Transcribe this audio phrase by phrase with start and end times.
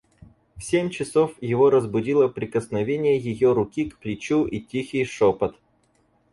[0.57, 5.59] В семь часов его разбудило прикосновение ее руки к плечу и тихий шопот.